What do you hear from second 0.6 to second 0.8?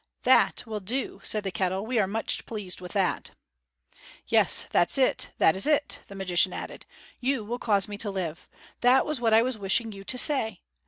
will